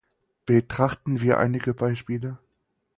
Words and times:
Betrachten 0.47 1.21
wir 1.21 1.37
einige 1.37 1.75
Beispiele. 1.75 2.39